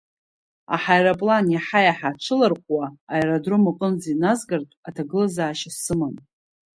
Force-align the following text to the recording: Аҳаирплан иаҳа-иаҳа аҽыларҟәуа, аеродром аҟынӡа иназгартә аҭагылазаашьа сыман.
Аҳаирплан 0.75 1.45
иаҳа-иаҳа 1.49 2.09
аҽыларҟәуа, 2.13 2.85
аеродром 3.13 3.63
аҟынӡа 3.71 4.09
иназгартә 4.13 4.75
аҭагылазаашьа 4.87 5.71
сыман. 5.83 6.15